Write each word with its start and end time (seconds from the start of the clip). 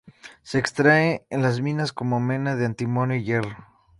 Se 0.41 0.57
extrae 0.57 1.27
en 1.29 1.43
las 1.43 1.61
minas 1.61 1.93
como 1.93 2.19
mena 2.19 2.55
de 2.55 2.65
antimonio 2.65 3.17
y 3.17 3.23
hierro. 3.23 3.55